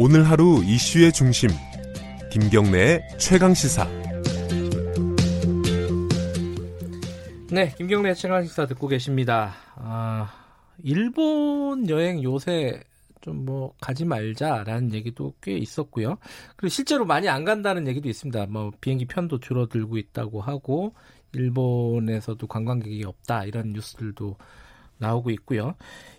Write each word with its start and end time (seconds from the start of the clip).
오늘 0.00 0.22
하루 0.30 0.62
이슈의 0.64 1.12
중심 1.12 1.50
김경래의 2.30 3.02
최강 3.18 3.52
시사. 3.52 3.84
네, 7.50 7.74
김경래 7.76 8.14
최강 8.14 8.44
시사 8.44 8.66
듣고 8.66 8.86
계십니다. 8.86 9.54
아, 9.74 10.32
일본 10.84 11.88
여행 11.88 12.22
요새 12.22 12.80
좀 13.20 13.44
뭐 13.44 13.74
가지 13.80 14.04
말자라는 14.04 14.94
얘기도 14.94 15.34
꽤 15.42 15.56
있었고요. 15.58 16.18
그리고 16.56 16.68
실제로 16.68 17.04
많이 17.04 17.28
안 17.28 17.44
간다는 17.44 17.88
얘기도 17.88 18.08
있습니다. 18.08 18.46
뭐 18.46 18.70
비행기 18.80 19.06
편도 19.06 19.40
줄어들고 19.40 19.98
있다고 19.98 20.40
하고 20.40 20.94
일본에서도 21.32 22.46
관광객이 22.46 23.04
없다 23.04 23.46
이런 23.46 23.72
뉴스들도 23.72 24.36
나오고 24.98 25.30
있고요. 25.30 25.74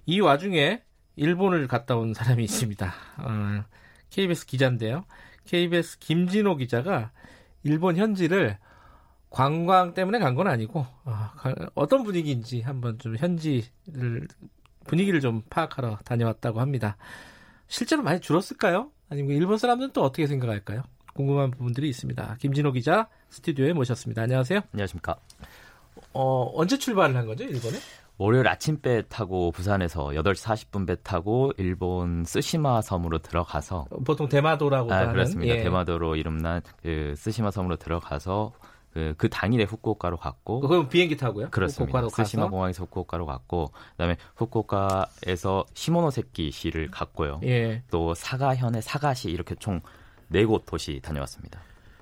이 0.06 0.20
와중에 0.20 0.82
일본을 1.20 1.68
갔다 1.68 1.96
온 1.98 2.14
사람이 2.14 2.44
있습니다. 2.46 2.94
어, 3.18 3.64
KBS 4.10 4.46
기자인데요. 4.46 5.06
KBS 5.46 6.00
김진호 6.00 6.56
기자가 6.56 7.12
일본 7.64 7.98
현지를 7.98 8.58
관광 9.30 9.94
때문에 9.94 10.18
간 10.20 10.36
건 10.36 10.48
아니고 10.48 10.86
어, 11.76 11.88
떤 11.88 12.04
분위기인지 12.04 12.62
한번 12.62 12.98
좀 13.00 13.16
현지를 13.18 14.28
분위기를 14.86 15.20
좀 15.20 15.44
파악하러 15.50 15.98
다녀왔다고 16.06 16.62
합니다. 16.62 16.98
실제로 17.68 18.02
많이 18.02 18.20
줄었을까요? 18.22 18.90
아니면 19.10 19.36
일본 19.36 19.58
사람들은 19.58 19.92
또 19.94 20.02
어떻게 20.04 20.26
생각할까요? 20.26 20.84
궁금한 21.14 21.52
부분들이 21.52 21.90
있습니다. 21.90 22.38
김진호 22.40 22.72
기자 22.72 23.10
스튜디오에 23.30 23.74
모셨습니다. 23.74 24.22
안녕하세요. 24.24 24.62
안녕하십니까. 24.74 25.18
어, 26.14 26.50
언제 26.56 26.78
출발을 26.78 27.16
한 27.16 27.26
거죠, 27.28 27.44
일본에? 27.44 27.78
월요일 28.20 28.48
아침 28.48 28.80
배 28.82 29.02
타고 29.08 29.50
부산에서 29.52 30.10
8시 30.10 30.46
40분 30.72 30.86
배 30.86 30.96
타고 31.02 31.52
일본 31.58 32.24
쓰시마 32.26 32.82
섬으로 32.82 33.20
들어가서 33.20 33.86
보통 34.06 34.28
대마도라고 34.30 34.94
아, 34.94 34.98
하는 34.98 35.14
그렇습니다. 35.14 35.56
예. 35.56 35.64
대마도로 35.64 36.16
이름난 36.18 36.62
그 36.84 37.14
쓰시마 37.18 37.50
섬으로 37.50 37.78
들어가서 37.78 38.52
그, 38.94 39.14
그 39.18 39.30
당일에 39.30 39.64
후쿠오카로 39.64 40.18
갔고 40.18 40.60
그럼 40.60 40.90
비행기 40.90 41.16
타고요? 41.16 41.50
그렇습니다. 41.50 41.86
후쿠오카로 42.00 42.10
쓰시마 42.10 42.44
가서? 42.44 42.52
공항에서 42.52 42.84
후쿠오카로 42.84 43.26
갔고 43.26 43.72
그다음에 43.92 44.18
후쿠오카에서 44.36 45.66
시모노세키 45.74 46.52
시를 46.52 46.92
갔고요. 46.92 47.40
예. 47.46 47.84
또 47.90 48.14
사가현의 48.14 48.82
사가시 48.82 49.30
이렇게 49.32 49.56
총 49.56 49.80
네 50.32 50.46
곳 50.46 50.66
도시 50.66 51.00
다녀왔습니다. 51.02 51.60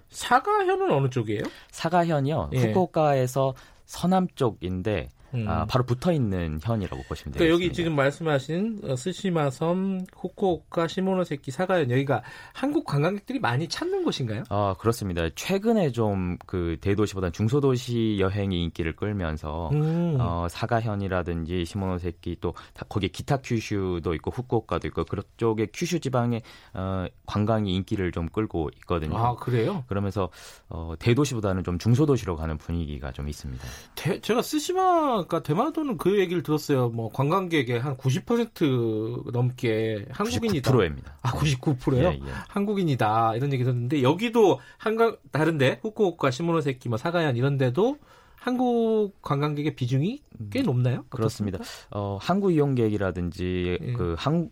사가현은 0.10 0.92
어느 0.92 1.10
쪽이에요? 1.10 1.44
사가현이요. 1.72 2.50
예. 2.54 2.58
후쿠오카에서 2.60 3.54
서남 3.86 4.28
쪽인데 4.36 5.10
음. 5.34 5.46
아, 5.48 5.66
바로 5.66 5.84
붙어 5.86 6.12
있는 6.12 6.60
현이라고 6.64 7.04
보시면 7.04 7.34
되겠습니다. 7.34 7.38
그러니까 7.40 7.54
여기 7.54 7.74
지금 7.74 7.96
말씀하신 7.96 8.80
어, 8.86 8.96
스시마섬, 8.96 10.06
후쿠오카, 10.16 10.88
시모노세키, 10.88 11.52
사가현 11.52 11.92
여기가 11.92 12.24
한국 12.54 12.86
관광객들이 12.86 13.40
많이 13.40 13.68
찾는 13.68 14.04
곳인가요? 14.04 14.44
아 14.50 14.76
그렇습니다. 14.80 15.28
최근에 15.36 15.92
좀 15.92 16.38
그 16.46 16.78
대도시보다 16.82 17.30
중소도시 17.32 18.18
여행이 18.20 18.64
인기를 18.64 18.96
끌면서 18.96 19.70
음. 19.74 20.18
어, 20.20 20.48
사가현이라든지 20.50 21.66
시모노세키 21.66 22.38
또 22.42 22.54
다- 22.74 22.86
거기에 22.88 23.10
기타 23.10 23.38
큐슈도 23.38 24.14
있고 24.16 24.32
후쿠오카도 24.32 24.88
있고 24.88 25.04
그쪽에 25.06 25.68
큐슈 25.74 26.00
지방의 26.00 26.42
어, 26.74 27.06
관광이 27.26 27.74
인기를 27.76 28.12
좀 28.12 28.28
끌고 28.30 28.70
있거든요. 28.78 29.18
아 29.18 29.36
그래요? 29.36 29.84
그러면서 29.88 30.30
어, 30.70 30.94
대도시보다는 31.00 31.64
좀 31.64 31.78
중소도시로 31.80 32.36
가는 32.36 32.58
분위기가 32.58 33.12
좀 33.12 33.28
있습니다. 33.28 33.64
대- 33.96 34.20
제가 34.22 34.42
스시마 34.42 35.26
가 35.28 35.44
대마도는 35.44 35.98
그 35.98 36.20
얘기를 36.20 36.42
들었어요. 36.44 36.90
뭐 36.90 37.12
관광객의 37.12 37.80
한 37.80 37.98
90% 37.98 39.32
넘게 39.32 40.06
한국인이다. 40.12 40.72
99%입니다. 40.72 41.18
아 41.22 41.32
99%요? 41.32 41.98
예, 41.98 42.14
예. 42.14 42.32
한국인이다 42.48 43.36
이런 43.36 43.52
얘기 43.54 43.64
들었는데 43.64 44.04
여기도 44.04 44.60
한강 44.78 45.18
다른데 45.32 45.80
후쿠오카, 45.82 46.32
시모노세키, 46.32 46.90
뭐 46.90 46.98
사가현 46.98 47.36
이런 47.36 47.58
데도 47.58 47.98
한국 48.36 49.22
관광객의 49.22 49.76
비중이 49.76 50.22
꽤 50.52 50.62
높나요? 50.62 51.04
그렇습니다. 51.10 51.60
어, 51.92 52.18
항구 52.22 52.52
이용객이라든지 52.52 53.78
예. 53.82 53.94
그 53.94 54.16
항, 54.18 54.50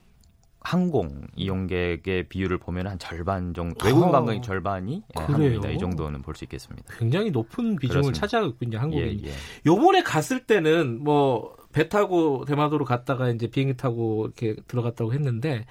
항공 0.66 1.28
이용객의 1.36 2.28
비율을 2.30 2.58
보면 2.58 2.88
한 2.88 2.98
절반 3.00 3.54
정도 3.54 3.86
외국 3.86 4.04
아, 4.04 4.12
관광객 4.12 4.42
절반이 4.44 5.04
예, 5.20 5.24
그래요? 5.26 5.38
한국이다 5.38 5.70
이 5.70 5.78
정도는 5.78 6.22
볼 6.22 6.36
수 6.36 6.44
있겠습니다. 6.44 6.94
굉장히 6.98 7.32
높은 7.32 7.76
비중을 7.78 8.02
그렇습니다. 8.02 8.20
차지하고 8.20 8.48
있군요. 8.50 8.82
예, 8.94 9.12
예. 9.24 9.32
요번에 9.66 10.04
갔을 10.04 10.46
때는 10.46 11.04
뭐 11.04 11.56
배 11.76 11.90
타고 11.90 12.46
대마도로 12.46 12.86
갔다가 12.86 13.30
이제 13.30 13.48
비행기 13.48 13.76
타고 13.76 14.24
이렇게 14.28 14.56
들어갔다고 14.66 15.12
했는데 15.14 15.66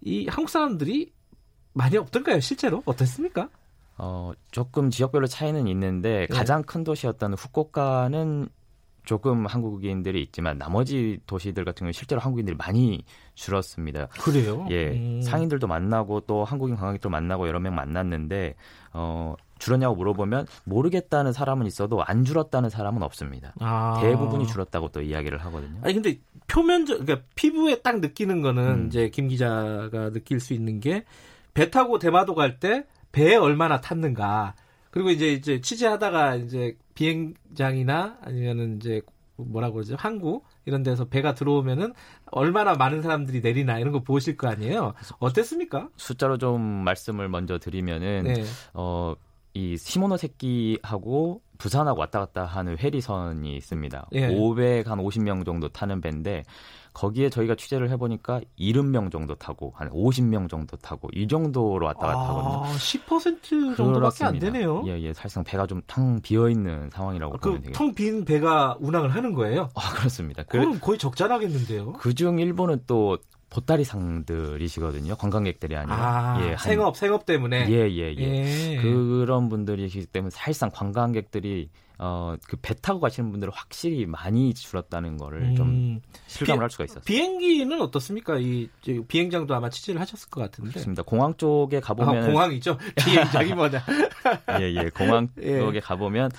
이 0.00 0.26
한국 0.26 0.48
사람들이 0.48 1.12
많이 1.74 1.98
없던가요, 1.98 2.40
실제로? 2.40 2.82
어땠습니까? 2.86 3.50
어, 3.98 4.32
조금 4.50 4.88
지역별로 4.88 5.26
차이는 5.26 5.68
있는데 5.68 6.22
예. 6.22 6.26
가장 6.34 6.62
큰 6.62 6.84
도시였던 6.84 7.34
후쿠오카는 7.34 8.48
조금 9.04 9.46
한국인들이 9.46 10.22
있지만 10.22 10.58
나머지 10.58 11.18
도시들 11.26 11.64
같은 11.64 11.80
경우는 11.80 11.92
실제로 11.92 12.20
한국인들이 12.20 12.56
많이 12.56 13.04
줄었습니다. 13.34 14.06
그래요? 14.20 14.66
예, 14.70 14.90
음. 14.90 15.22
상인들도 15.22 15.66
만나고 15.66 16.20
또 16.20 16.44
한국인 16.44 16.76
관광객도 16.76 17.10
만나고 17.10 17.48
여러 17.48 17.58
명 17.60 17.74
만났는데 17.74 18.54
어, 18.92 19.34
줄었냐고 19.58 19.94
물어보면 19.96 20.46
모르겠다는 20.64 21.32
사람은 21.32 21.66
있어도 21.66 22.02
안 22.04 22.24
줄었다는 22.24 22.70
사람은 22.70 23.02
없습니다. 23.02 23.54
아. 23.60 23.98
대부분이 24.00 24.46
줄었다고 24.46 24.88
또 24.88 25.02
이야기를 25.02 25.38
하거든요. 25.38 25.80
아니 25.82 25.94
근데 25.94 26.18
표면적 26.46 27.04
그러니까 27.04 27.26
피부에 27.34 27.80
딱 27.82 28.00
느끼는 28.00 28.42
거는 28.42 28.62
음. 28.68 28.86
이제 28.88 29.08
김 29.10 29.28
기자가 29.28 30.10
느낄 30.10 30.40
수 30.40 30.52
있는 30.54 30.80
게 30.80 31.04
배 31.54 31.70
타고 31.70 31.98
대마도 31.98 32.34
갈 32.34 32.58
때 32.58 32.84
배에 33.12 33.36
얼마나 33.36 33.80
탔는가 33.80 34.54
그리고 34.92 35.10
이제 35.10 35.32
이제 35.32 35.60
취재하다가 35.60 36.36
이제 36.36 36.76
비행장이나 36.94 38.18
아니면은 38.20 38.76
이제 38.76 39.00
뭐라고 39.36 39.74
그러죠 39.74 39.96
항구 39.98 40.42
이런 40.66 40.82
데서 40.82 41.06
배가 41.06 41.34
들어오면은 41.34 41.94
얼마나 42.26 42.74
많은 42.74 43.00
사람들이 43.00 43.40
내리나 43.40 43.78
이런 43.78 43.92
거 43.92 44.02
보실 44.02 44.36
거 44.36 44.48
아니에요 44.48 44.92
어땠습니까? 45.18 45.88
숫자로 45.96 46.36
좀 46.36 46.60
말씀을 46.60 47.28
먼저 47.30 47.58
드리면은 47.58 48.24
네. 48.24 48.44
어, 48.74 49.14
이 49.54 49.76
시모노세키하고 49.78 51.40
부산하고 51.56 52.00
왔다 52.00 52.18
갔다 52.20 52.44
하는 52.44 52.76
회리선이 52.76 53.56
있습니다. 53.56 54.08
예. 54.12 54.26
500, 54.26 54.90
한 54.90 54.98
50명 54.98 55.44
정도 55.44 55.68
타는 55.68 56.00
배인데 56.00 56.42
거기에 56.94 57.30
저희가 57.30 57.54
취재를 57.54 57.90
해보니까 57.90 58.40
70명 58.58 59.10
정도 59.10 59.34
타고 59.34 59.72
한 59.76 59.88
50명 59.90 60.48
정도 60.48 60.76
타고 60.76 61.08
이 61.14 61.26
정도로 61.26 61.86
왔다 61.86 62.06
갔다 62.06 62.28
하거든요. 62.28 62.64
아, 62.64 62.76
10% 62.76 63.76
정도밖에 63.76 64.24
안. 64.24 64.38
되네요. 64.38 64.82
예, 64.86 65.00
예. 65.00 65.12
사실상 65.12 65.44
배가 65.44 65.66
좀 65.66 65.82
텅 65.86 66.20
비어 66.20 66.48
있는 66.48 66.90
상황이라고 66.90 67.38
보면 67.38 67.40
그 67.40 67.62
되겠습니다. 67.62 67.78
텅빈 67.78 68.24
배가 68.24 68.76
운항을 68.80 69.14
하는 69.14 69.32
거예요. 69.34 69.68
아, 69.74 69.92
그렇습니다. 69.94 70.42
그, 70.44 70.58
그럼 70.58 70.78
거의 70.80 70.98
적자나겠는데요. 70.98 71.92
그중 71.94 72.38
일본은 72.38 72.82
또 72.86 73.18
보따리 73.52 73.84
상들이시거든요. 73.84 75.14
관광객들이 75.16 75.76
아니라. 75.76 75.94
아, 75.96 76.40
예, 76.42 76.48
한- 76.54 76.58
생업, 76.58 76.96
생업 76.96 77.26
때문에. 77.26 77.68
예, 77.68 77.90
예, 77.90 78.14
예. 78.16 78.72
예. 78.72 78.76
그런 78.80 79.50
분들이시기 79.50 80.06
때문에 80.06 80.30
사실상 80.30 80.70
관광객들이 80.72 81.68
어, 81.98 82.34
그 82.48 82.56
배 82.56 82.74
타고 82.74 82.98
가시는 82.98 83.30
분들은 83.30 83.52
확실히 83.54 84.06
많이 84.06 84.54
줄었다는 84.54 85.18
거를 85.18 85.54
좀 85.54 85.68
음, 85.68 86.00
실감을 86.26 86.58
비- 86.58 86.62
할 86.62 86.70
수가 86.70 86.84
있었어요. 86.84 87.02
비행기는 87.04 87.80
어떻습니까? 87.80 88.38
이 88.38 88.68
저, 88.80 88.92
비행장도 89.06 89.54
아마 89.54 89.68
취재를 89.68 90.00
하셨을 90.00 90.30
것 90.30 90.40
같은데. 90.40 90.70
그렇습니다. 90.70 91.02
공항 91.02 91.34
쪽에 91.36 91.76
아, 91.76 91.80
가보면 91.80 92.26
공항이죠. 92.26 92.78
비행장이 93.04 93.52
뭐냐? 93.54 93.84
예, 94.60 94.74
예. 94.74 94.88
공항 94.90 95.28
예. 95.42 95.58
쪽에 95.60 95.78
가보면 95.80 96.30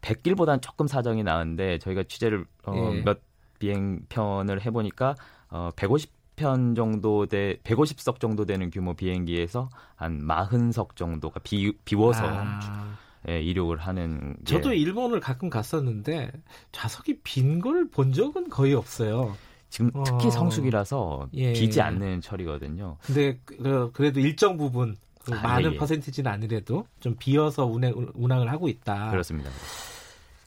백길보다는 0.00 0.60
조금 0.62 0.86
사정이 0.88 1.22
나은데 1.22 1.78
저희가 1.78 2.02
취재를 2.08 2.46
어, 2.64 2.92
예. 2.94 3.02
몇 3.02 3.20
비행편을 3.58 4.64
해보니까 4.64 5.14
어, 5.50 5.70
150 5.76 6.15
편 6.36 6.74
정도 6.74 7.26
돼 7.26 7.56
150석 7.64 8.20
정도 8.20 8.44
되는 8.44 8.70
규모 8.70 8.94
비행기에서 8.94 9.68
한 9.94 10.20
40석 10.26 10.94
정도가 10.96 11.40
비, 11.40 11.72
비워서 11.84 12.22
아, 12.24 12.96
예, 13.28 13.40
이륙을 13.42 13.78
하는 13.78 14.36
게 14.44 14.44
저도 14.44 14.72
일본을 14.74 15.20
가끔 15.20 15.50
갔었는데 15.50 16.30
좌석이 16.72 17.20
빈 17.24 17.60
걸 17.60 17.88
본 17.90 18.12
적은 18.12 18.48
거의 18.50 18.74
없어요. 18.74 19.34
지금 19.68 19.90
특히 20.04 20.28
어. 20.28 20.30
성수기라서 20.30 21.28
예. 21.34 21.52
비지 21.52 21.80
않는 21.80 22.20
철이거든요. 22.20 22.98
근데 23.02 23.38
그, 23.44 23.90
그래도 23.92 24.20
일정 24.20 24.56
부분 24.56 24.96
그 25.24 25.34
아, 25.34 25.42
많은 25.42 25.70
예, 25.70 25.74
예. 25.74 25.78
퍼센티지는 25.78 26.30
아니래도 26.30 26.86
좀 27.00 27.16
비어서 27.18 27.66
운행, 27.66 27.92
운항을 28.14 28.50
하고 28.52 28.68
있다. 28.68 29.10
그렇습니다. 29.10 29.50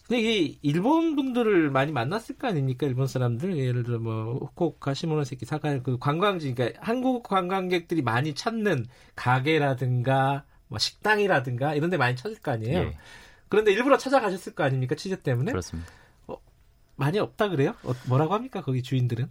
근데 0.09 0.21
이게 0.21 0.57
일본 0.63 1.15
분들을 1.15 1.69
많이 1.69 1.91
만났을 1.91 2.35
거 2.35 2.47
아닙니까? 2.47 2.87
일본 2.87 3.05
사람들 3.05 3.55
예를 3.59 3.83
들어 3.83 3.99
뭐 3.99 4.39
후쿠오카 4.39 4.95
시모노세키 4.95 5.45
사가 5.45 5.83
그 5.83 5.99
관광지 5.99 6.55
그러니까 6.55 6.79
한국 6.83 7.21
관광객들이 7.21 8.01
많이 8.01 8.33
찾는 8.33 8.87
가게라든가 9.15 10.45
뭐 10.67 10.79
식당이라든가 10.79 11.75
이런 11.75 11.91
데 11.91 11.97
많이 11.97 12.15
찾을 12.15 12.39
거 12.39 12.49
아니에요. 12.49 12.79
예, 12.79 12.97
그런데 13.49 13.71
일부러 13.71 13.99
찾아가셨을 13.99 14.55
거 14.55 14.63
아닙니까? 14.63 14.95
취재 14.95 15.21
때문에 15.21 15.51
그렇습니다. 15.51 15.91
많이 16.95 17.19
없다 17.19 17.49
그래요? 17.49 17.75
어, 17.83 17.93
뭐라고 18.07 18.33
합니까? 18.33 18.63
거기 18.63 18.81
주인들은? 18.81 19.29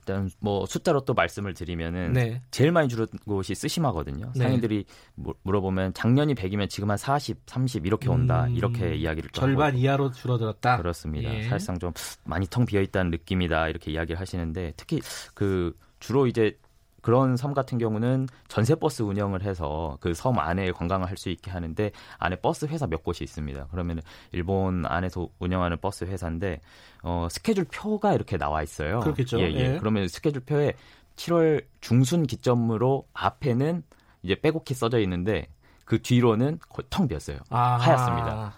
일단 0.00 0.30
뭐 0.40 0.66
숫자로 0.66 1.00
또 1.04 1.14
말씀을 1.14 1.54
드리면은 1.54 2.12
네. 2.12 2.42
제일 2.50 2.72
많이 2.72 2.88
줄은 2.88 3.06
곳이 3.26 3.54
쓰시마거든요. 3.54 4.32
네. 4.34 4.44
상인들이 4.44 4.84
물- 5.14 5.34
물어보면 5.42 5.94
작년이 5.94 6.34
100이면 6.34 6.68
지금 6.68 6.90
한 6.90 6.96
40, 6.96 7.38
30 7.46 7.86
이렇게 7.86 8.08
온다. 8.08 8.44
음, 8.46 8.54
이렇게 8.56 8.94
이야기를 8.94 9.30
또 9.30 9.40
절반 9.40 9.68
하고 9.68 9.78
이하로 9.78 10.12
줄어들었다. 10.12 10.76
그렇습니다. 10.78 11.34
예. 11.34 11.42
사실상 11.44 11.78
좀 11.78 11.92
많이 12.24 12.46
텅 12.46 12.64
비어 12.64 12.80
있다는 12.80 13.10
느낌이다. 13.10 13.68
이렇게 13.68 13.90
이야기를 13.92 14.20
하시는데 14.20 14.72
특히 14.76 15.00
그 15.34 15.76
주로 16.00 16.26
이제 16.26 16.56
그런 17.00 17.36
섬 17.36 17.54
같은 17.54 17.78
경우는 17.78 18.26
전세 18.48 18.74
버스 18.74 19.02
운영을 19.02 19.42
해서 19.42 19.96
그 20.00 20.12
섬 20.14 20.38
안에 20.38 20.72
관광을 20.72 21.06
할 21.08 21.16
수 21.16 21.28
있게 21.30 21.50
하는데 21.50 21.90
안에 22.18 22.36
버스 22.36 22.64
회사 22.66 22.86
몇 22.86 23.02
곳이 23.02 23.24
있습니다. 23.24 23.68
그러면 23.70 24.00
일본 24.32 24.84
안에서 24.86 25.28
운영하는 25.38 25.78
버스 25.80 26.04
회사인데 26.04 26.60
어 27.02 27.28
스케줄 27.30 27.64
표가 27.64 28.14
이렇게 28.14 28.36
나와 28.36 28.62
있어요. 28.62 29.00
그렇겠죠. 29.00 29.40
예, 29.40 29.52
예. 29.52 29.74
예. 29.74 29.78
그러면 29.78 30.08
스케줄 30.08 30.42
표에 30.42 30.74
7월 31.16 31.64
중순 31.80 32.24
기점으로 32.26 33.06
앞에는 33.14 33.82
이제 34.22 34.34
빼곡히 34.40 34.74
써져 34.74 34.98
있는데 35.00 35.48
그 35.84 36.02
뒤로는 36.02 36.58
거의 36.68 36.86
텅 36.90 37.08
비었어요. 37.08 37.38
아, 37.50 37.76
하얗습니다. 37.76 38.54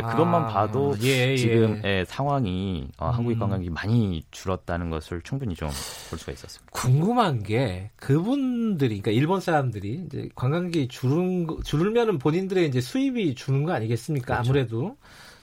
그러니까 0.00 0.10
그것만 0.16 0.42
아, 0.44 0.46
봐도 0.48 0.94
예, 1.02 1.32
예. 1.32 1.36
지금 1.36 1.80
의 1.84 2.04
상황이 2.06 2.88
어, 2.98 3.06
한국인 3.08 3.38
음. 3.38 3.40
관광객이 3.40 3.70
많이 3.70 4.24
줄었다는 4.30 4.90
것을 4.90 5.20
충분히 5.22 5.54
좀 5.54 5.68
볼 6.10 6.18
수가 6.18 6.32
있었습니다. 6.32 6.70
궁금한 6.72 7.42
게 7.42 7.90
그분들이 7.96 9.00
그러니까 9.00 9.10
일본 9.10 9.40
사람들이 9.40 10.04
이제 10.06 10.28
관광객이 10.34 10.88
줄은 10.88 11.46
거- 11.46 11.62
줄면은 11.62 12.18
본인들의 12.18 12.66
이제 12.68 12.80
수입이 12.80 13.34
주는 13.34 13.64
거 13.64 13.72
아니겠습니까? 13.72 14.26
그렇죠. 14.34 14.48
아무래도 14.50 14.96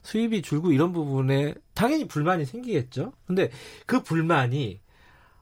수입이 0.04 0.42
줄고 0.42 0.72
이런 0.72 0.92
부분에 0.94 1.54
당연히 1.74 2.08
불만이 2.08 2.46
생기겠죠. 2.46 3.14
근데 3.26 3.50
그 3.86 4.02
불만이 4.04 4.80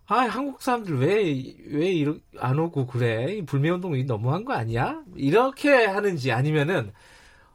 아 0.07 0.15
한국 0.27 0.61
사람들 0.61 0.97
왜왜 0.99 2.05
안 2.39 2.59
오고 2.59 2.87
그래 2.87 3.35
이 3.35 3.45
불매 3.45 3.69
운동이 3.69 4.03
너무한 4.03 4.43
거 4.43 4.53
아니야? 4.53 5.01
이렇게 5.15 5.85
하는지 5.85 6.31
아니면은 6.31 6.91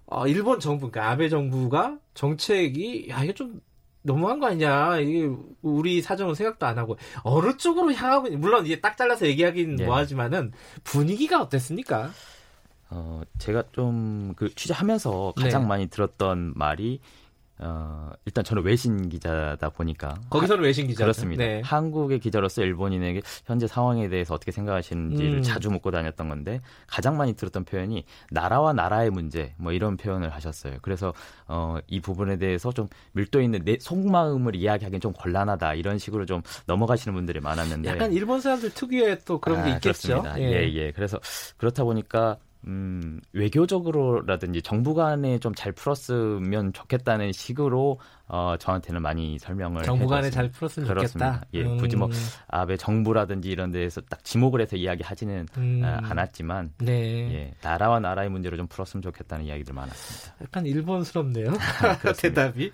어, 0.06 0.26
일본 0.26 0.61
정부 0.61 0.91
그러니까 0.91 1.11
아베 1.12 1.29
정부가 1.29 1.99
정책이 2.14 3.08
야 3.11 3.23
이게 3.25 3.35
좀 3.35 3.61
너무한 4.03 4.38
거 4.38 4.47
아니냐 4.47 4.99
이게 4.99 5.29
우리 5.62 6.00
사정은 6.00 6.35
생각도 6.35 6.64
안 6.67 6.79
하고 6.79 6.97
어느 7.25 7.56
쪽으로 7.56 7.93
향하고 7.93 8.29
있- 8.29 8.37
물론 8.37 8.64
이게 8.67 8.81
딱 8.81 8.97
잘라서 8.97 9.26
얘기하기는 9.26 9.81
예. 9.81 9.85
뭐하지만은 9.85 10.53
분위기가 10.85 11.41
어땠습니까? 11.43 12.11
어, 12.91 13.23
제가 13.38 13.64
좀 13.73 14.35
그 14.37 14.55
취재하면서 14.55 15.32
가장 15.37 15.62
네. 15.62 15.69
많이 15.69 15.87
들었던 15.88 16.52
말이 16.55 17.00
어, 17.58 18.11
일단 18.26 18.44
저는 18.44 18.62
외신 18.64 19.08
기자다 19.08 19.70
보니까 19.70 20.14
거기서는 20.29 20.62
외신 20.62 20.87
기자 20.87 21.05
그렇습니다. 21.05 21.43
네. 21.43 21.62
한국의 21.64 22.19
기자로서 22.20 22.62
일본인에게 22.62 23.23
현재 23.47 23.67
상황에 23.67 24.08
대해서 24.08 24.35
어떻게 24.35 24.53
생각하시는지를 24.53 25.37
음. 25.38 25.43
자주 25.43 25.70
묻고 25.70 25.91
다녔던 25.91 26.29
건데 26.29 26.61
가장 26.87 27.17
많이 27.17 27.35
들었던 27.35 27.64
표현이 27.64 28.05
나라와 28.31 28.75
나라의 28.75 29.11
문제 29.11 29.55
뭐 29.56 29.73
이런 29.73 29.97
표현을 29.97 30.31
하셨어요. 30.31 30.76
그래서 30.82 31.14
어, 31.49 31.79
이 31.87 32.00
부분에 32.00 32.37
대해서 32.37 32.73
좀 32.73 32.88
밀도 33.12 33.41
있는 33.41 33.64
내 33.64 33.79
속마음을 33.81 34.55
이야기하기는 34.55 35.00
좀 35.00 35.12
곤란하다 35.14 35.75
이런 35.75 35.97
식으로 35.97 36.26
좀 36.26 36.43
넘어가시는 36.67 37.14
분들이 37.14 37.41
많았는데 37.41 37.88
약간 37.88 38.12
일본 38.12 38.41
사람들 38.43 38.75
특유의 38.75 39.20
또 39.25 39.41
그런 39.41 39.64
게 39.64 39.70
아, 39.70 39.75
있겠죠. 39.76 40.20
그렇습니다. 40.20 40.41
예, 40.41 40.70
예. 40.75 40.93
그래서 40.93 41.19
그렇다 41.56 41.85
보니까 41.85 42.37
음, 42.66 43.20
외교적으로라든지 43.32 44.62
정부 44.62 44.94
간에 44.94 45.38
좀 45.38 45.54
잘 45.56 45.72
풀었으면 45.72 46.72
좋겠다는 46.74 47.32
식으로 47.32 47.98
어, 48.28 48.56
저한테는 48.58 49.00
많이 49.02 49.38
설명을 49.38 49.82
정부 49.84 50.06
간에. 50.06 50.30
잘 50.30 50.50
풀었으면 50.50 50.88
그렇습니다. 50.88 51.40
좋겠다. 51.40 51.46
예, 51.54 51.62
음, 51.62 51.76
굳이 51.78 51.96
뭐 51.96 52.10
아베 52.48 52.76
정부라든지 52.76 53.48
이런 53.48 53.70
데에서 53.70 54.00
딱 54.02 54.22
지목을 54.24 54.60
해서 54.60 54.76
이야기하지는 54.76 55.46
음, 55.56 55.82
아, 55.84 56.00
않았지만 56.10 56.72
네. 56.78 56.92
예, 57.32 57.54
나라와 57.62 58.00
나라의 58.00 58.28
문제로 58.28 58.56
좀 58.56 58.66
풀었으면 58.66 59.02
좋겠다는 59.02 59.46
이야기들 59.46 59.72
많았습니다. 59.74 60.44
약간 60.44 60.66
일본스럽네요. 60.66 61.46
그렇습니다. 62.02 62.52
대답이. 62.52 62.70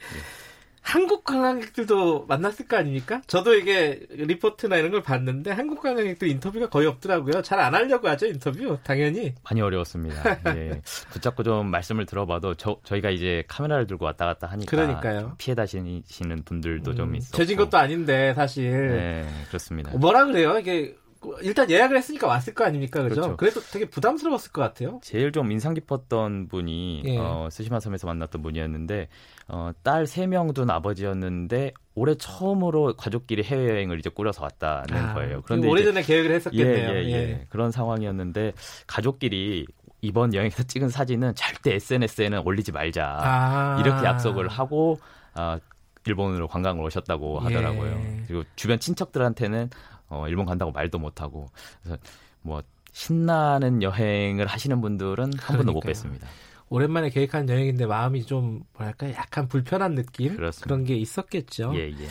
한국 0.83 1.25
관광객들도 1.25 2.27
만났을 2.27 2.67
거 2.67 2.77
아닙니까? 2.77 3.23
저도 3.29 3.55
이게 3.55 4.01
리포트나 4.11 4.77
이런 4.77 4.91
걸 4.91 5.01
봤는데 5.03 5.53
한국 5.53 5.81
관광객들 5.81 6.29
인터뷰가 6.29 6.69
거의 6.69 6.87
없더라고요. 6.89 7.41
잘 7.43 7.63
안 7.63 7.75
하려고 7.75 8.09
하죠 8.09 8.27
인터뷰 8.27 8.77
당연히. 8.83 9.35
많이 9.45 9.61
어려웠습니다. 9.61 10.39
예. 10.57 10.83
붙잡고 11.13 11.45
좀 11.45 11.71
말씀을 11.71 12.07
들어봐도 12.07 12.55
저, 12.55 12.79
저희가 12.83 13.11
이제 13.11 13.45
카메라를 13.47 13.87
들고 13.87 14.05
왔다 14.05 14.27
갔다 14.27 14.49
하니까 14.49 14.69
그러니까요. 14.71 15.21
좀 15.21 15.35
피해 15.39 15.55
다니시는 15.55 16.43
분들도 16.45 16.95
좀 16.97 17.11
음, 17.11 17.15
있었고 17.17 17.37
죄진 17.37 17.57
것도 17.57 17.79
아닌데 17.79 18.35
사실 18.35 18.71
네, 18.89 19.29
그렇습니다. 19.49 19.93
뭐라 19.97 20.25
그래요? 20.27 20.59
이게 20.59 20.97
일단 21.43 21.71
예약을 21.71 21.97
했으니까 21.97 22.27
왔을 22.27 22.55
거 22.55 22.65
아닙니까, 22.65 23.03
그죠? 23.03 23.15
그렇죠. 23.15 23.37
그래도 23.37 23.61
되게 23.73 23.85
부담스러웠을 23.89 24.53
것 24.53 24.61
같아요. 24.63 25.01
제일 25.03 25.33
좀 25.33 25.51
인상 25.53 25.75
깊었던 25.75 26.49
분이 26.49 27.03
예. 27.07 27.19
어, 27.19 27.49
스시마 27.51 27.81
섬에서 27.81 28.07
만났던 28.07 28.43
분이었는데 28.43 29.09
어, 29.49 29.71
딸 29.83 30.07
세 30.07 30.27
명 30.27 30.53
둔 30.53 30.71
아버지였는데 30.71 31.73
올해 31.95 32.15
처음으로 32.17 32.95
가족끼리 32.97 33.43
해외여행을 33.43 33.99
이제 33.99 34.11
꾸려서 34.11 34.43
왔다는 34.43 34.95
아, 34.97 35.15
거예요. 35.15 35.43
그런데 35.45 35.67
이제- 35.67 35.71
오래전에 35.73 36.03
계획을 36.03 36.31
예, 36.31 36.35
했었겠네요. 36.37 36.91
예, 36.95 37.13
예. 37.13 37.47
그런 37.51 37.71
상황이었는데 37.71 38.53
가족끼리 38.87 39.67
이번 40.01 40.35
여행에서 40.35 40.65
찍은 40.65 40.89
사진은 40.89 41.35
절대 41.37 41.75
SNS에는 41.75 42.43
올리지 42.45 42.73
말자 42.73 43.19
아. 43.23 43.81
이렇게 43.81 44.05
약속을 44.05 44.49
하고 44.49 44.99
아, 45.35 45.59
일본으로 46.05 46.49
관광을 46.49 46.85
오셨다고 46.85 47.39
예. 47.43 47.45
하더라고요. 47.45 48.03
그리고 48.27 48.43
주변 48.57 48.81
친척들한테는 48.81 49.71
어, 50.13 50.29
일본 50.29 50.45
간다고 50.45 50.71
말도 50.71 50.99
못하고 50.99 51.47
그래서 51.83 51.99
뭐 52.43 52.63
신나는 52.93 53.83
여행을 53.83 54.47
하시는 54.47 54.81
분들은 54.81 55.33
한 55.39 55.57
번도 55.57 55.73
못 55.73 55.81
그러니까요. 55.81 56.13
뵀습니다. 56.13 56.27
오랜만에 56.69 57.11
계획한 57.11 57.49
여행인데 57.49 57.87
마음이 57.87 58.25
좀 58.25 58.63
뭐랄까 58.75 59.11
약간 59.13 59.49
불편한 59.49 59.95
느낌 59.95 60.37
그렇습니다. 60.37 60.65
그런 60.65 60.85
게 60.85 60.95
있었겠죠. 60.97 61.73
예, 61.75 61.89
예. 61.89 62.09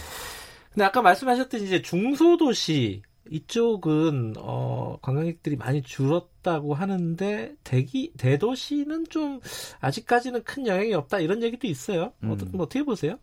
근데 0.73 0.83
아까 0.85 1.01
말씀하셨듯이 1.01 1.65
이제 1.65 1.81
중소도시 1.81 3.03
이쪽은 3.29 4.33
어, 4.37 4.97
관광객들이 5.01 5.55
많이 5.55 5.81
줄었다고 5.83 6.73
하는데 6.73 7.53
대기 7.63 8.13
대도시는 8.17 9.05
좀 9.09 9.39
아직까지는 9.79 10.43
큰 10.43 10.65
영향이 10.65 10.93
없다 10.93 11.19
이런 11.19 11.43
얘기도 11.43 11.67
있어요. 11.67 12.13
음. 12.23 12.31
어떻게 12.31 12.51
어떻게 12.57 12.83
보세요? 12.83 13.17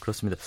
그렇습니다. 0.00 0.40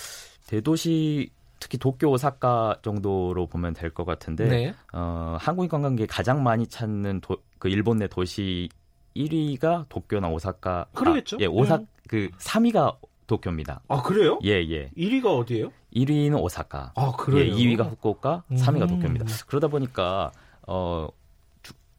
대도시 0.46 1.30
특히 1.64 1.78
도쿄, 1.78 2.10
오사카 2.10 2.76
정도로 2.82 3.46
보면 3.46 3.72
될 3.72 3.90
것 3.94 4.04
같은데 4.04 4.48
네. 4.48 4.74
어, 4.92 5.38
한국인 5.40 5.70
관광객이 5.70 6.06
가장 6.06 6.42
많이 6.42 6.66
찾는 6.66 7.22
도, 7.22 7.38
그 7.58 7.68
일본 7.70 7.96
내 7.98 8.06
도시 8.06 8.68
1위가 9.16 9.86
도쿄나 9.88 10.28
오사카. 10.28 10.86
그러겠죠. 10.92 11.36
아, 11.36 11.38
예, 11.40 11.46
오사 11.46 11.78
네. 11.78 11.86
그 12.06 12.28
3위가 12.38 12.96
도쿄입니다. 13.26 13.80
아 13.88 14.02
그래요? 14.02 14.38
예, 14.44 14.50
예. 14.68 14.90
1위가 14.94 15.24
어디예요? 15.38 15.72
1위는 15.96 16.38
오사카. 16.42 16.92
아 16.94 17.06
예, 17.06 17.16
그래요. 17.16 17.54
2위가 17.54 17.88
후쿠오카, 17.92 18.42
3위가 18.50 18.82
음. 18.82 18.88
도쿄입니다. 18.88 19.24
그러다 19.46 19.68
보니까 19.68 20.32
어 20.66 21.08
주- 21.08 21.23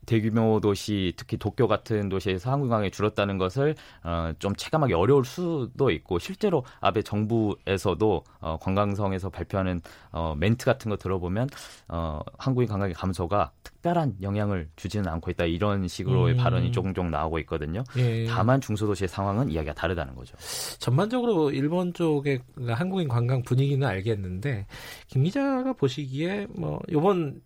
대규모 0.05 0.59
도시, 0.59 1.13
특히 1.17 1.37
도쿄 1.37 1.67
같은 1.67 2.09
도시에서 2.09 2.51
한국 2.51 2.69
관광이 2.69 2.91
줄었다는 2.91 3.37
것을 3.37 3.75
어, 4.03 4.31
좀 4.39 4.55
체감하기 4.55 4.93
어려울 4.93 5.25
수도 5.25 5.91
있고 5.91 6.19
실제로 6.19 6.63
아베 6.79 7.01
정부에서도 7.01 8.23
어, 8.39 8.57
관광성에서 8.59 9.29
발표하는 9.29 9.81
어, 10.11 10.35
멘트 10.37 10.65
같은 10.65 10.89
거 10.89 10.97
들어보면 10.97 11.49
어, 11.87 12.19
한국인 12.37 12.67
관광의 12.69 12.93
감소가 12.93 13.51
특별한 13.63 14.17
영향을 14.21 14.69
주지는 14.75 15.07
않고 15.07 15.31
있다 15.31 15.45
이런 15.45 15.87
식으로의 15.87 16.35
음. 16.35 16.37
발언이 16.37 16.71
종종 16.71 17.11
나오고 17.11 17.39
있거든요. 17.39 17.83
예. 17.97 18.25
다만 18.25 18.61
중소도시의 18.61 19.07
상황은 19.07 19.49
이야기가 19.49 19.73
다르다는 19.73 20.15
거죠. 20.15 20.35
전반적으로 20.79 21.51
일본 21.51 21.93
쪽의 21.93 22.41
한국인 22.67 23.07
관광 23.07 23.43
분위기는 23.43 23.85
알겠는데 23.87 24.67
김 25.07 25.23
기자가 25.23 25.73
보시기에 25.73 26.47
뭐 26.49 26.79
이번 26.89 27.41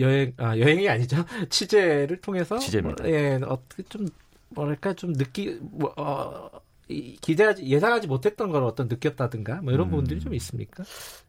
여행 0.00 0.32
아 0.38 0.56
여행이 0.58 0.88
아니죠 0.88 1.16
취재를 1.50 2.20
통해서 2.20 2.58
취재입니다. 2.58 3.04
뭐, 3.04 3.12
예 3.12 3.38
어떻게 3.44 3.82
좀 3.84 4.06
뭐랄까 4.50 4.94
좀 4.94 5.12
느끼 5.14 5.58
뭐 5.60 5.92
어, 5.96 6.48
이- 6.88 7.16
기대하지 7.20 7.64
예상하지 7.64 8.06
못했던 8.06 8.50
걸 8.50 8.62
어떤 8.64 8.88
느꼈다든가 8.88 9.62
뭐 9.62 9.72
이런 9.72 9.88
음. 9.88 9.90
부분들이 9.90 10.20
좀 10.20 10.34
있습니까? 10.34 10.84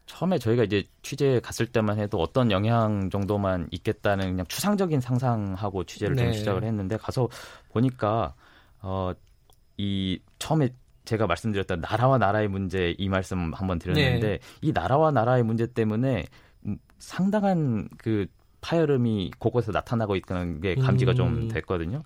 처음에 0.06 0.38
저희가 0.38 0.64
이제 0.64 0.84
취재 1.02 1.40
갔을 1.40 1.66
때만 1.66 1.98
해도 1.98 2.18
어떤 2.20 2.50
영향 2.50 3.08
정도만 3.10 3.68
있겠다는 3.70 4.30
그냥 4.30 4.46
추상적인 4.46 5.00
상상하고 5.00 5.84
취재를 5.84 6.16
좀 6.16 6.26
네. 6.26 6.32
시작을 6.32 6.64
했는데 6.64 6.96
가서 6.96 7.28
보니까 7.70 8.34
어 8.80 9.14
이 9.76 10.20
처음에 10.38 10.68
제가 11.04 11.26
말씀드렸던 11.26 11.80
나라와 11.80 12.16
나라의 12.18 12.48
문제 12.48 12.94
이 12.96 13.08
말씀 13.08 13.52
한번 13.52 13.78
드렸는데 13.78 14.20
네. 14.28 14.38
이 14.62 14.72
나라와 14.72 15.10
나라의 15.10 15.42
문제 15.42 15.66
때문에 15.66 16.24
음, 16.66 16.78
상당한 16.98 17.88
그 17.98 18.26
파열음이 18.64 19.32
곳곳에서 19.38 19.72
나타나고 19.72 20.16
있다는 20.16 20.60
게 20.62 20.74
감지가 20.74 21.12
음. 21.12 21.16
좀 21.16 21.48
됐거든요. 21.48 22.02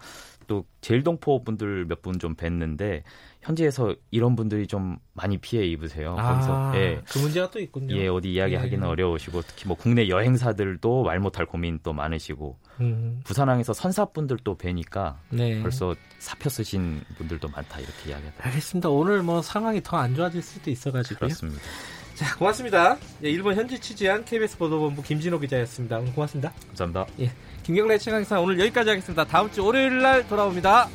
또 0.49 0.65
제일동포 0.81 1.45
분들 1.45 1.85
몇 1.87 2.03
분 2.03 2.19
좀 2.19 2.35
뵀는데 2.35 3.03
현지에서 3.43 3.95
이런 4.11 4.35
분들이 4.35 4.67
좀 4.67 4.97
많이 5.13 5.37
피해 5.39 5.65
입으세요. 5.67 6.17
아, 6.19 6.33
거기서 6.33 6.73
예. 6.77 7.03
그 7.07 7.19
문제가 7.19 7.51
또 7.51 7.61
있군요. 7.61 7.95
예, 7.95 8.09
어디 8.09 8.33
이야기하기는 8.33 8.83
예. 8.83 8.91
어려우시고 8.91 9.43
특히 9.43 9.69
뭐 9.69 9.77
국내 9.77 10.09
여행사들도 10.09 11.05
말 11.05 11.21
못할 11.21 11.45
고민 11.47 11.79
또 11.83 11.93
많으시고 11.93 12.59
음, 12.81 13.21
부산항에서 13.25 13.73
선사분들도 13.75 14.57
뵈니까 14.57 15.21
네. 15.31 15.61
벌써 15.63 15.95
사표 16.19 16.49
쓰신 16.49 17.03
분들도 17.19 17.49
많다 17.49 17.79
이렇게 17.79 18.09
이야기하더라고요. 18.11 18.43
알겠습니다. 18.49 18.89
오늘 18.89 19.23
뭐 19.23 19.43
상황이 19.43 19.83
더 19.83 19.99
안 19.99 20.15
좋아질 20.15 20.41
수도 20.43 20.71
있어가지고요. 20.71 21.19
그렇습니다. 21.29 21.61
자, 22.19 22.35
고맙습니다. 22.35 22.97
예, 23.23 23.31
일본 23.31 23.55
현지 23.55 23.79
취재한 23.79 24.25
KBS 24.25 24.59
보도본부 24.59 25.05
김진호 25.05 25.39
기자였습니다. 25.39 25.99
오늘 25.99 26.13
고맙습니다. 26.13 26.53
감사합니다. 26.67 27.07
김경래 27.63 27.97
최강사 27.97 28.41
오늘 28.41 28.59
여기까지 28.59 28.91
하겠습니다. 28.91 29.25
다음 29.25 29.49
주 29.53 29.65
월요일 29.65 30.03
날 30.03 30.27
돌아옵니다. 30.27 30.89